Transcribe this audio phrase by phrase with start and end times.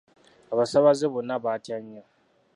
[0.53, 2.03] Abasaabaze bonna baatya nnyo.